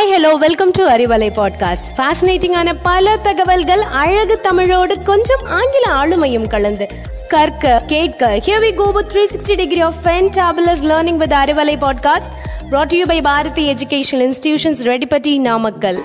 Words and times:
Hi 0.00 0.12
hello 0.12 0.34
welcome 0.34 0.70
to 0.70 0.88
Arivalai 0.88 1.28
podcast 1.36 1.88
ஃபேசினேட்டிங்கான 1.96 2.74
பல 2.82 3.16
தகவல்கள் 3.16 3.80
அழகு 3.80 4.40
தமிழோடு 4.40 5.02
கொஞ்சம் 5.02 5.46
ஆங்கில 5.46 5.92
ஆளுமையும் 5.92 6.48
கலந்து. 6.48 6.88
கற்க 7.28 7.82
கேட்க 7.86 8.40
here 8.46 8.62
we 8.62 8.74
go 8.74 8.90
with 8.90 9.10
360 9.12 9.56
degree 9.56 9.80
of 9.80 9.94
fantabulous 10.04 10.82
learning 10.82 11.16
with 11.16 11.32
Arivalai 11.32 11.76
podcast 11.80 12.30
brought 12.70 12.86
to 12.86 12.98
you 12.98 13.06
by 13.06 13.22
Bharathi 13.22 13.74
educational 13.74 14.32
institutions 14.32 14.82
Reddipatti 14.82 15.40
Namakkal 15.40 16.02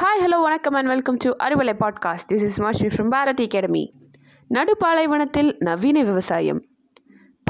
hi 0.00 0.24
hello 0.24 0.42
வணக்கம் 0.42 0.74
and 0.74 0.86
welcome 0.86 1.16
to 1.16 1.30
Arivalai 1.30 1.72
podcast 1.80 2.32
this 2.32 2.42
is 2.42 2.62
Mashi 2.62 2.88
from 2.96 3.08
Bharathi 3.08 3.44
academy 3.44 3.92
நடுப்பாலைவனத்தில் 4.54 5.54
நவீன 5.58 6.02
விவசாயம். 6.02 6.64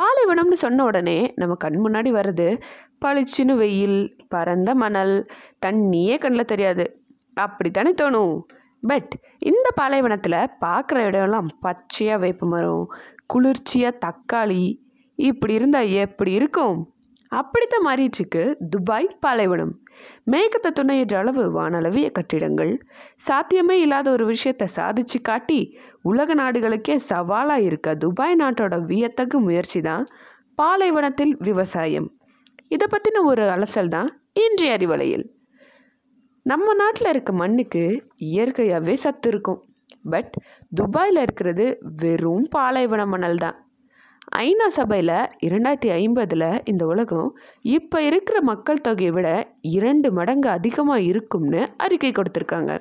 பாலைவனம்னு 0.01 0.53
சொன்ன 0.53 0.85
உடனே 0.85 1.33
நம்ம 1.37 1.55
கண் 1.55 1.87
முன்னாடி 1.87 2.11
வருது 2.19 2.61
பளிச்சுன்னு 3.05 3.57
வெயில் 3.57 4.17
பரந்த 4.29 4.75
மணல் 4.75 5.27
தண்ணியே 5.67 6.19
கண்ணில் 6.19 6.45
தெரியாது. 6.45 7.01
அப்படித்தானே 7.35 7.93
தோணும். 8.03 8.39
பட் 8.81 9.13
இந்த 9.39 9.71
பாலைவனத்தில் 9.75 10.39
பார்க்குற 10.61 10.99
இடம்லாம் 11.11 11.47
பச்சையாக 11.61 12.21
வேப்ப 12.21 12.47
மரம் 12.47 12.87
குளிர்ச்சியாக 13.27 13.99
தக்காளி 14.07 14.65
இப்படி 15.19 15.55
இருந்தால் 15.55 15.89
எப்படி 15.89 16.33
இருக்கும்? 16.33 16.94
அப்படித்தான் 17.41 17.85
மாறிட்டுருக்கு 17.87 18.43
துபாய் 18.73 19.09
பாலைவனம். 19.21 19.73
மேகத்தை 20.33 20.71
துணையின்ற 20.79 21.15
அளவு 21.19 21.43
வானளவிய 21.59 22.11
கட்டிடங்கள். 22.11 22.73
சாத்தியமே 23.27 23.81
இல்லாத 23.81 24.11
ஒரு 24.11 24.25
விஷயத்தை 24.27 24.67
சாதிச்சு 24.77 25.19
காட்டி 25.23 25.79
உலக 26.03 26.35
நாடுகளுக்கே 26.35 26.95
சவாலாக 27.11 27.67
இருக்க 27.69 27.95
துபாய் 27.95 28.37
நாட்டோட 28.43 28.79
வியத்தகு 28.87 29.39
முயற்சி 29.41 29.81
தான் 29.81 30.05
பாலைவனத்தில் 30.55 31.35
விவசாயம். 31.39 32.09
இதை 32.69 32.89
பற்றின 32.91 33.23
ஒரு 33.25 33.43
அலசல் 33.57 33.89
தான் 33.89 34.11
இன்றைய 34.33 34.77
அறிவலையில். 34.77 35.27
நம்ம 36.43 36.75
நாட்டில் 36.75 37.09
இருக்க 37.09 37.33
மண்ணுக்கு 37.33 37.85
இயற்கையாகவே 38.31 38.95
சத்து 38.95 39.29
இருக்கும். 39.29 39.61
பட் 40.11 40.33
துபாயில் 40.75 41.21
இருக்கிறது 41.23 41.67
வெறும் 42.03 42.47
பாலைவன 42.57 43.03
மணல் 43.07 43.39
தான். 43.45 43.59
ஐநா 44.43 44.67
சபையில் 44.77 45.11
இரண்டாயிரத்தி 45.47 45.91
ஐம்பதில் 45.97 46.47
இந்த 46.65 46.85
உலகம் 46.87 47.29
இப்போ 47.75 47.99
இருக்கிற 48.03 48.39
மக்கள் 48.49 48.83
தொகையை 48.87 49.13
விட 49.13 49.29
இரண்டு 49.75 50.09
மடங்கு 50.13 50.49
அதிகமாக 50.49 51.05
இருக்கும்னு 51.11 51.61
அறிக்கை 51.77 52.11
கொடுத்துருக்காங்க. 52.13 52.73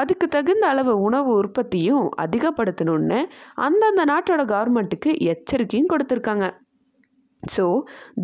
அதுக்கு 0.00 0.26
தகுந்த 0.28 0.64
அளவு 0.68 0.92
உணவு 1.00 1.30
உற்பத்தியும் 1.40 2.06
அதிகப்படுத்தணும்னு 2.24 3.20
அந்தந்த 3.66 4.04
நாட்டோட 4.12 4.44
கவர்மெண்ட்டுக்கு 4.52 5.12
எச்சரிக்கையும் 5.32 5.92
கொடுத்துருக்காங்க. 5.92 6.48
ஸோ 7.40 7.66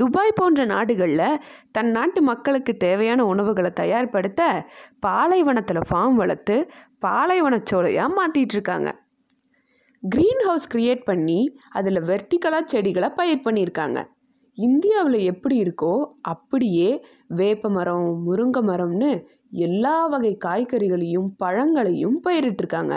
துபாய் 0.01 0.39
போன்ற 0.41 0.65
நாடுகளில் 0.75 1.41
தன் 1.77 1.91
நாட்டு 1.91 2.23
மக்களுக்கு 2.23 2.75
தேவையான 2.87 3.25
உணவுகளை 3.25 3.73
தயார்படுத்த 3.83 4.43
பாலைவனத்தில் 5.07 5.89
ஃபார்ம் 5.91 6.19
வளர்த்து 6.23 6.57
பாலைவனச்சோலையாக 7.07 8.17
மாற்றிட்டுருக்காங்க 8.19 8.89
இருக்காங்க. 8.89 8.91
க்ரீன் 10.03 10.43
ஹவுஸ் 10.47 10.69
க்ரியேட் 10.73 11.03
பண்ணி 11.05 11.39
அதில் 11.71 12.01
வெர்டிக்கலாக 12.01 12.71
செடிகளை 12.73 13.09
பயிர் 13.17 13.45
பண்ணியிருக்காங்க. 13.47 13.99
இந்தியாவில் 14.59 15.19
எப்படி 15.23 15.57
இருக்கோ 15.65 15.95
அப்படியே 16.23 16.89
வேப்ப 17.31 17.69
மரம் 17.69 18.07
முருங்கை 18.27 18.63
மரம்னு 18.63 19.11
எல்லா 19.67 19.97
வகை 20.07 20.33
காய்கறிகளையும் 20.45 21.29
பழங்களையும் 21.39 22.17
பயிரிட்டிருக்காங்க. 22.25 22.95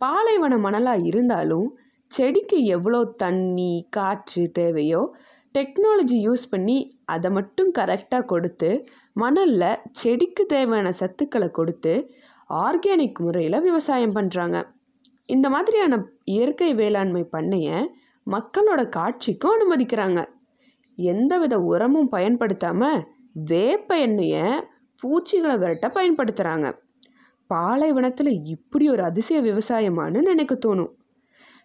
பாலைவன 0.00 0.54
மணலாக 0.56 1.06
இருந்தாலும் 1.06 1.68
செடிக்கு 2.12 2.58
எவ்வளோ 2.76 3.00
தண்ணி 3.16 3.72
காற்று 3.90 4.44
தேவையோ 4.52 5.02
டெக்னாலஜி 5.54 6.18
யூஸ் 6.26 6.44
பண்ணி 6.50 6.78
அதை 7.04 7.30
மட்டும் 7.30 7.70
கரெக்டாக 7.78 8.24
கொடுத்து 8.24 8.70
மணலில் 9.16 9.80
செடிக்கு 9.92 10.44
தேவையான 10.46 10.90
சத்துக்களை 11.00 11.48
கொடுத்து 11.50 11.94
ஆர்கானிக் 12.50 13.20
முறையில் 13.20 13.64
விவசாயம் 13.68 14.14
பண்ணுறாங்க 14.14 14.58
இந்த 15.30 15.46
மாதிரியான 15.48 15.94
இயற்கை 16.24 16.70
வேளாண்மை 16.74 17.22
பண்ணைய 17.32 17.68
மக்களோட 18.26 18.80
காட்சிக்கும் 18.88 19.54
அனுமதிக்கிறாங்க. 19.56 20.20
எந்தவித 20.98 21.54
உரமும் 21.70 22.08
பயன்படுத்தாமல் 22.08 23.00
வேப்ப 23.46 23.98
எண்ணெயை 23.98 24.46
பூச்சிகளை 25.02 25.56
விரட்ட 25.56 25.86
பயன்படுத்துகிறாங்க 25.88 26.68
பாலைவனத்தில் 27.50 28.32
இப்படி 28.44 28.84
ஒரு 28.90 29.02
அதிசய 29.02 29.38
விவசாயமானு 29.40 30.18
நினைக்க 30.22 30.54
தோணும். 30.56 30.90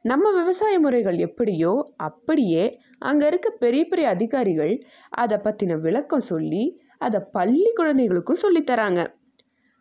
நம்ம 0.06 0.26
விவசாய 0.32 0.76
முறைகள் 0.80 1.18
எப்படியோ 1.18 1.74
அப்படியே 2.08 2.64
அங்கே 3.00 3.26
இருக்க 3.28 3.48
பெரிய 3.64 3.84
பெரிய 3.86 4.08
அதிகாரிகள் 4.10 4.74
அதை 5.14 5.38
பற்றின 5.38 5.78
விளக்கம் 5.80 6.28
சொல்லி 6.32 6.64
அதை 6.98 7.20
பள்ளி 7.32 7.72
குழந்தைகளுக்கும் 7.76 8.44
சொல்லித்தராங்க 8.44 9.02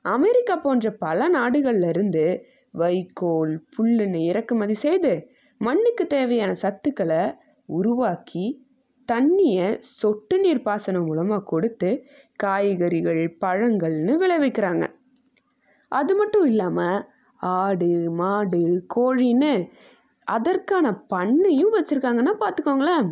அமெரிக்கா 0.04 0.54
போன்ற 0.56 0.90
பல 0.98 1.28
நாடுகள்ல 1.28 1.88
இருந்து 1.88 2.24
வைக்கோல் 2.74 3.54
புல்லுன்னு 3.74 4.20
இறக்குமதி 4.30 4.76
செய்து 4.84 5.12
மண்ணுக்கு 5.60 6.04
தேவையான 6.06 6.52
சத்துக்களை 6.62 7.22
உருவாக்கி 7.68 8.44
தண்ணியை 9.08 9.68
சொட்டு 10.00 10.36
நீர் 10.40 10.62
பாசனம் 10.62 11.06
மூலமாக 11.08 11.46
கொடுத்து 11.52 11.90
காய்கறிகள் 12.36 13.24
பழங்கள்னு 13.42 14.14
விளைவிக்கிறாங்க. 14.22 14.84
அது 15.92 16.12
மட்டும் 16.14 16.46
இல்லாமல் 16.46 17.04
ஆடு 17.40 17.90
மாடு 18.20 18.62
கோழின்னு 18.94 19.52
அதற்கான 20.26 20.86
பண்ணையும் 21.12 21.74
வச்சுருக்காங்கன்னா 21.76 22.34
பார்த்துக்கோங்களேன் 22.42 23.08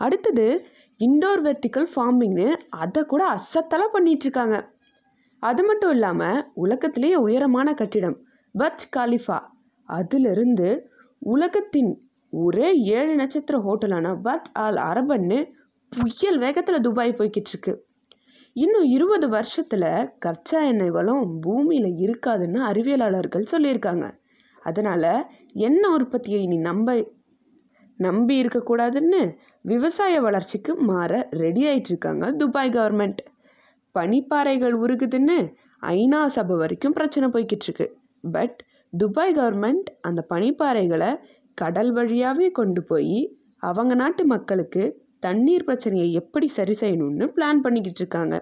அடுத்தது 0.00 0.46
இண்டோர் 1.00 1.42
வெர்டிக்கல் 1.46 1.88
ஃபார்மிங்னு 1.92 2.48
அதை 2.82 3.00
கூட 3.04 3.22
அசத்தலாக 3.36 3.94
பண்ணிகிட்ருக்காங்க 3.94 4.56
அது 5.42 5.62
மட்டும் 5.64 5.92
இல்லாமல் 5.96 6.44
உலகத்திலேயே 6.64 7.16
உயரமான 7.26 7.68
கட்டிடம். 7.74 8.16
பர்ஜ் 8.54 8.84
காலிஃபா 8.96 9.38
அதிலிருந்து 9.88 10.90
உலகத்தின் 11.18 11.92
ஒரே 12.28 12.68
ஏழு 12.82 13.14
நட்சத்திர 13.14 13.58
ஹோட்டலான 13.58 14.20
பத் 14.24 14.48
ஆல் 14.52 14.76
அரபன்னு 14.76 15.52
புயல் 15.88 16.38
வேகத்தில் 16.38 16.80
துபாய் 16.80 17.16
போய்கிட்டு 17.18 17.50
இருக்கு 17.50 17.86
இன்னும் 18.52 18.84
இருபது 18.84 19.28
வருஷத்தில் 19.28 20.12
கச்சா 20.18 20.62
எண்ணெய் 20.62 20.90
வளம் 20.90 21.40
பூமியில் 21.40 21.90
இருக்காதுன்னு 22.04 22.60
அறிவியலாளர்கள் 22.60 23.50
சொல்லியிருக்காங்க. 23.52 24.14
அதனால் 24.62 25.26
எண்ணெய் 25.52 25.94
உற்பத்தியை 25.94 26.42
இனி 26.42 26.56
நம்ப 26.58 27.06
நம்பி 27.96 28.42
இருக்கக்கூடாதுன்னு 28.42 29.36
விவசாய 29.60 30.20
வளர்ச்சிக்கு 30.20 30.74
மாற 30.74 31.28
ரெடி 31.30 31.66
ஆயிட்டு 31.66 31.88
இருக்காங்க 31.88 32.32
துபாய் 32.32 32.70
கவர்மெண்ட் 32.70 33.20
பனிப்பாறைகள் 33.94 34.74
உருகுதுன்னு 34.74 35.52
ஐநா 35.82 36.26
சபை 36.26 36.56
வரைக்கும் 36.56 36.92
பிரச்சனை 36.92 37.28
போய்கிட்டு 37.28 37.66
இருக்கு 37.68 37.86
பட் 38.32 38.58
துபாய் 38.92 39.34
கவர்மெண்ட் 39.38 39.88
அந்த 40.00 40.20
பனிப்பாறைகளை 40.32 41.10
கடல் 41.54 41.92
வழியாகவே 41.92 42.50
கொண்டு 42.50 42.82
போய் 42.84 43.18
அவங்க 43.58 43.94
நாட்டு 43.94 44.22
மக்களுக்கு 44.24 44.82
தண்ணீர் 45.20 45.64
பிரச்சனையை 45.64 46.12
எப்படி 46.12 46.46
சரி 46.46 46.74
செய்யணும்னு 46.80 47.26
பிளான் 47.36 47.60
பண்ணிக்கிட்டு 47.60 48.00
இருக்காங்க. 48.02 48.34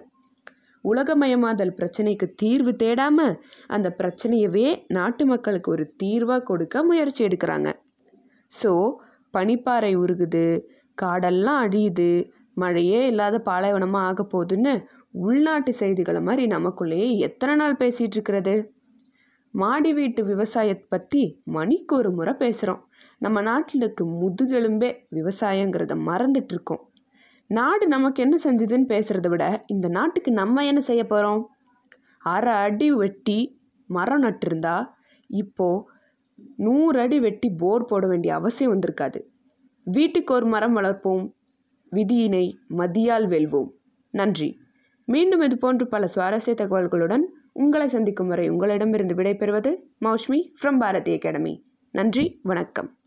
உலகமயமாதல் 0.85 1.75
பிரச்சனைக்கு 1.79 2.27
தீர்வு 2.35 2.73
தேடாம 2.73 3.19
அந்த 3.67 3.89
பிரச்சனையவே 3.99 4.85
நாட்டு 4.89 5.27
மக்களுக்கு 5.27 5.71
ஒரு 5.71 5.85
தீர்வாக 5.97 6.43
கொடுக்க 6.43 6.83
முயற்சி 6.83 7.23
எடுக்கிறாங்க. 7.29 7.71
ஸோ 8.53 8.73
பனிப்பாறை 9.35 9.93
உருகுது 9.95 10.47
காடெல்லாம் 11.03 11.61
அழியுது 11.65 12.11
மழையே 12.55 13.07
இல்லாத 13.07 13.37
பாலைவனமாக 13.39 14.09
ஆக 14.09 14.23
போகுதுன்னு 14.33 14.73
உள்நாட்டு 15.13 15.73
செய்திகளை 15.73 16.21
மாதிரி 16.21 16.47
நமக்குள்ளேயே 16.47 17.09
எத்தனை 17.19 17.55
நாள் 17.57 17.81
பேசிகிட்டு 17.81 18.17
இருக்கிறது? 18.19 18.55
மாடி 19.55 19.91
வீட்டு 19.93 20.25
விவசாயத்தை 20.25 20.87
பற்றி 20.89 21.23
மணிக்கு 21.51 21.97
ஒரு 21.97 22.11
முறை 22.11 22.33
பேசுகிறோம் 22.35 22.83
நம்ம 23.19 23.41
நாட்டிலுக்கு 23.41 24.05
முதுகெலும்பே 24.21 24.91
விவசாயங்கிறத 25.11 25.97
மறந்துட்டு 26.07 26.53
இருக்கோம் 26.53 26.83
நாடு 27.51 27.87
நமக்கு 27.87 28.23
என்ன 28.23 28.37
செஞ்சதுன்னு 28.45 28.87
பேசுகிறத 28.89 29.29
விட 29.29 29.65
இந்த 29.67 29.89
நாட்டுக்கு 29.89 30.31
நம்ம 30.33 30.65
என்ன 30.65 30.81
செய்ய 30.81 31.03
போகிறோம் 31.05 31.43
அரை 32.19 32.55
அடி 32.55 32.89
வெட்டி 32.93 33.61
மரம் 33.91 34.23
நட்டிருந்தா 34.23 34.77
இப்போது 35.31 35.85
நூறு 36.57 37.01
அடி 37.01 37.21
வெட்டி 37.21 37.49
போர் 37.51 37.85
போட 37.85 38.07
வேண்டிய 38.07 38.35
அவசியம் 38.35 38.73
வந்திருக்காது. 38.73 39.21
வீட்டுக்கு 39.87 40.35
ஒரு 40.35 40.47
மரம் 40.47 40.77
வளர்ப்போம். 40.77 41.25
விதியினை 41.93 42.47
மதியால் 42.77 43.27
வெல்வோம். 43.27 43.71
நன்றி. 44.15 44.49
மீண்டும் 45.09 45.41
இது 45.41 45.57
போன்று 45.59 45.85
பல 45.87 46.05
சுவாரஸ்ய 46.15 46.55
தகவல்களுடன் 46.55 47.25
உங்களை 47.53 47.89
சந்திக்கும் 47.89 48.29
வரை 48.29 48.49
உங்களிடமிருந்து 48.49 49.15
விடைபெறுவது 49.15 49.77
மௌஷ்மி 50.05 50.53
ஃப்ரம் 50.61 50.79
பாரதி 50.79 51.13
அகாடமி. 51.15 51.65
நன்றி 51.91 52.41
வணக்கம். 52.43 52.99